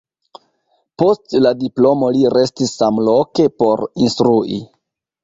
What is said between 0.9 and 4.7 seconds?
Post la diplomo li restis samloke por instrui.